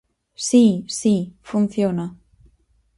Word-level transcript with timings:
Si, 0.47 0.65
si, 0.99 1.15
funciona. 1.49 2.05